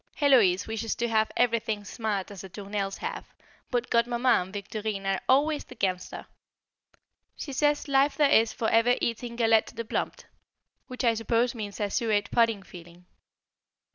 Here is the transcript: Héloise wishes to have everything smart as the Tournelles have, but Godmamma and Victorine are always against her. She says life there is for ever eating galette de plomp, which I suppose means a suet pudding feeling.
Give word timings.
Héloise 0.19 0.65
wishes 0.65 0.95
to 0.95 1.07
have 1.09 1.31
everything 1.37 1.83
smart 1.85 2.31
as 2.31 2.41
the 2.41 2.49
Tournelles 2.49 2.97
have, 3.01 3.27
but 3.69 3.91
Godmamma 3.91 4.41
and 4.41 4.51
Victorine 4.51 5.05
are 5.05 5.21
always 5.29 5.63
against 5.69 6.09
her. 6.09 6.25
She 7.35 7.53
says 7.53 7.87
life 7.87 8.17
there 8.17 8.31
is 8.31 8.51
for 8.51 8.67
ever 8.71 8.95
eating 8.99 9.35
galette 9.35 9.75
de 9.75 9.83
plomp, 9.85 10.23
which 10.87 11.03
I 11.03 11.13
suppose 11.13 11.53
means 11.53 11.79
a 11.79 11.91
suet 11.91 12.31
pudding 12.31 12.63
feeling. 12.63 13.05